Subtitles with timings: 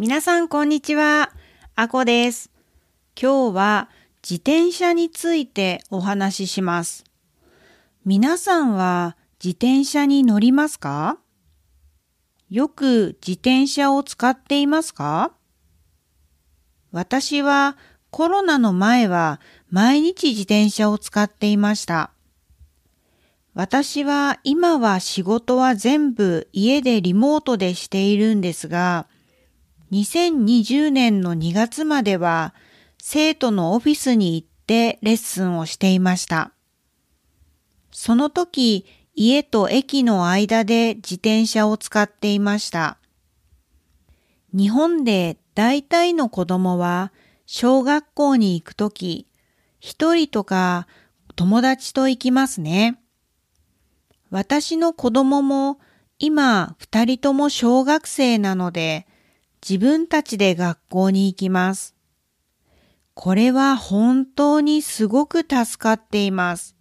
[0.00, 1.32] 皆さんこんにちは。
[1.74, 2.52] あこです。
[3.20, 3.90] 今日は
[4.22, 7.02] 自転車についてお話しします。
[8.04, 11.18] 皆さんは自転車に乗りますか？
[12.48, 15.32] よく自転車を使っていますか？
[16.92, 17.76] 私は
[18.10, 22.12] コロナの前は毎日自転車を使っていました。
[23.52, 29.08] 私は今は仕事は全部家でリモートでしているんですが、
[29.90, 32.54] 2020年の2月までは
[32.98, 36.52] 生徒のオフィスに行ってレッスンをしていました。
[37.90, 42.98] その時、家と駅の間で自転車を使っていました。
[44.52, 47.12] 日本で大体の子供は
[47.46, 49.26] 小学校に行くとき、
[49.80, 50.86] 一人とか
[51.34, 53.00] 友達と行きますね。
[54.30, 55.80] 私の子供も
[56.18, 59.06] 今二人とも小学生なので、
[59.66, 61.94] 自分たちで学校に行きます。
[63.14, 66.76] これは本当にすごく助かっています。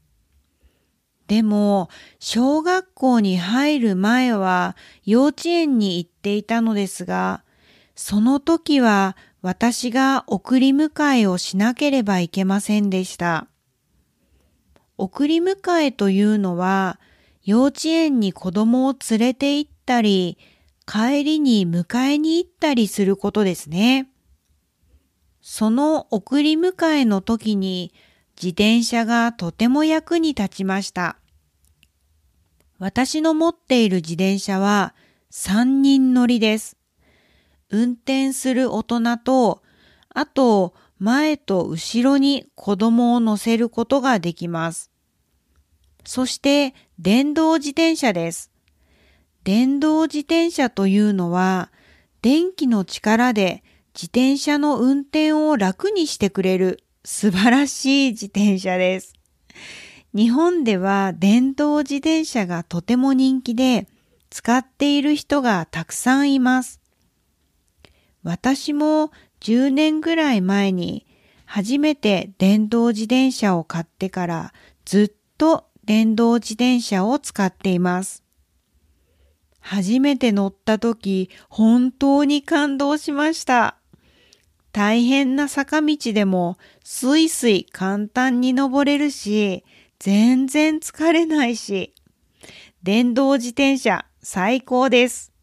[1.28, 1.90] でも、
[2.20, 7.44] 小学校に入る前は幼稚園に行っていたのですが、
[7.96, 13.48] その時は私が送り迎えをしなければいけませんでした。
[14.98, 17.00] 送り迎えというのは、
[17.44, 20.38] 幼稚園に子供を連れて行ったり、
[20.88, 24.10] 帰りに迎えに行ったりすることですね。
[25.42, 27.94] その送り迎えの時に
[28.42, 31.18] 自転車がとても役に立ちました。
[32.80, 34.96] 私の持っている自転車は
[35.32, 36.78] 3人乗りです。
[37.70, 39.62] 運転する大人と、
[40.10, 44.90] あと前と後ろに子供を乗せることができます。
[46.06, 48.52] そして電動自転車です。
[49.48, 51.72] 電動自転車というのは、
[52.22, 53.64] 電気の力で
[53.94, 59.14] 自転車の運転を楽にしてくれる素晴らしい自転車です。
[60.14, 63.88] 日本では電動自転車がとても人気で
[64.30, 66.82] 使っている人がたくさんいます。
[68.24, 71.08] 私も10年ぐらい前に
[71.46, 78.27] 初めて電動自転車を買ってからずっと電動自転車を使っています。
[79.60, 83.78] 初めて乗った時、本当に感動しました。
[84.72, 89.64] 大変な坂道でもスイスイ簡単に登れるし、
[90.00, 91.94] 全然疲れないし、
[92.84, 95.34] 電動自転車最高です。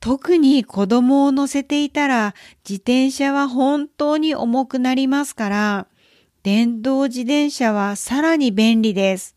[0.00, 2.34] 特に子供を乗せていたら
[2.68, 5.86] 自転車は本当に重くなりますから、
[6.44, 9.36] 電動自転車はさらに便利です。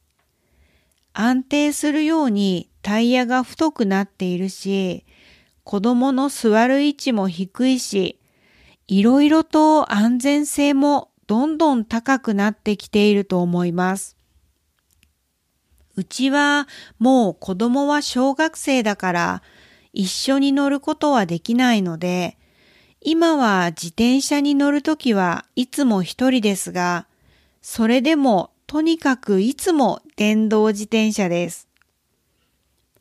[1.14, 5.06] 安定するようにタイヤが太くなっているし、
[5.64, 8.20] 子供の座る位置も低いし、
[8.88, 14.18] いろいろと安全性もどんどん高くなってきていると思います。
[15.96, 16.68] うちは
[17.00, 19.44] もう子供は小学生だから
[19.94, 22.38] 一緒に乗ることはできないので、
[23.02, 27.08] 今は自転車に乗るときはいつも一人ですが、
[27.62, 31.71] それでもとにかくいつも電動自転車です。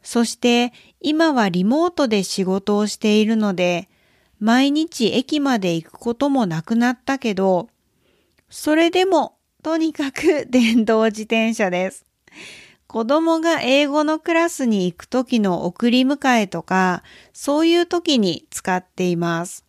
[0.02, 3.88] そして今はリモートで仕事をしているので、
[4.38, 7.68] 毎日駅まで行くこともなくなったけど、
[8.48, 12.06] それでもとにかく 電動自転車です。
[12.86, 19.64] 子供が英語のクラスに行く時の送り迎えとか、そういう時に使っています。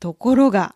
[0.00, 0.74] ところが、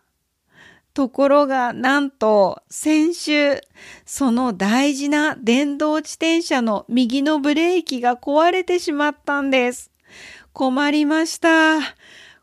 [0.97, 3.61] ところが、なんと、先週、
[4.07, 9.91] その大事な電動自転車の右のブレーキが壊れてしまったんです。
[10.53, 11.81] 困りました。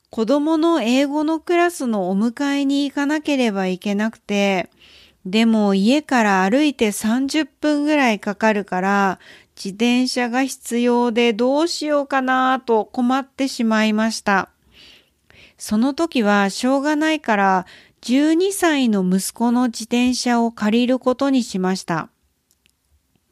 [0.09, 4.71] 子供の英語のクラスのお迎えに行かなければいけなくて、
[5.26, 9.18] でも家から歩いて30分ぐらいかかるから、
[9.57, 14.50] 自転車が必要でどうしようかなと困ってしまいました。
[15.59, 17.66] その時はしょうがないから
[18.04, 22.10] 12歳の息子の自転車を借りることにしました。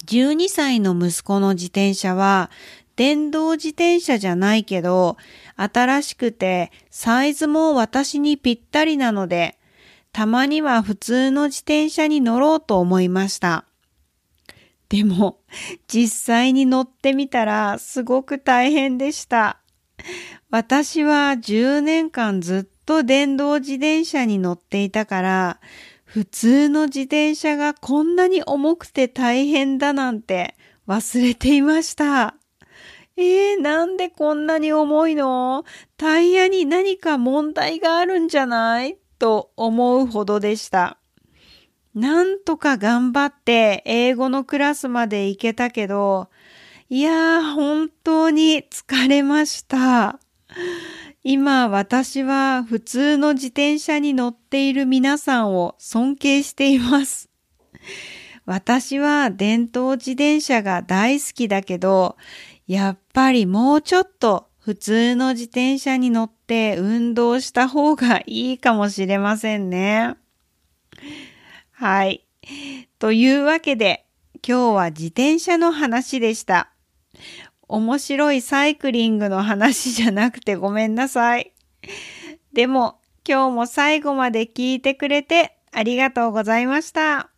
[0.06, 2.50] 12歳の息子の自転車は
[2.96, 5.18] 電動自転車じゃないけど
[5.56, 9.58] 新しくてサイズも私にぴったりなので
[10.10, 13.66] たまには普通の自転車に乗ろうと思いました。
[14.88, 15.40] でも
[15.86, 19.58] 実際に乗ってみたらすごく大変でした。
[20.50, 25.60] 私は10年間ずっと電動自転車に乗っていたから、
[26.04, 30.56] 普通の自転車がこんなに重くて大変だなんて
[30.86, 32.34] 忘れていました。
[33.16, 35.64] えー、なんでこんなに重いの？
[35.96, 38.98] タイヤに何か問題があるんじゃない？
[39.18, 40.98] と思うほどでした。
[41.94, 46.28] なんとか頑張って英語のクラスまで行けたけど、
[46.88, 50.18] いやー、本当に疲れました。
[51.24, 57.30] 今私は普通の自転車に乗っている皆さんを尊敬しています。
[58.44, 62.16] 私は電動自転車が大好きだけど、
[62.66, 70.16] やっぱりもうちょっと普通の自転車に乗って運動した方がいいかもしれませんね。
[71.70, 72.26] はい。
[72.98, 74.06] というわけで、
[74.46, 76.72] 今日は自転車の話でした。
[77.68, 81.52] 面白いサイクリングの話じゃなくてごめんなさい。
[82.52, 87.30] でも、今日も最後まで聞いてくれてありがとうございました。